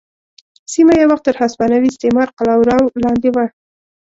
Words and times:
سیمه 0.73 0.93
یو 0.99 1.09
وخت 1.11 1.23
تر 1.27 1.35
هسپانوي 1.41 1.87
استعمار 1.91 2.27
قلمرو 2.37 2.85
لاندې 3.03 3.29
وه. 3.35 3.45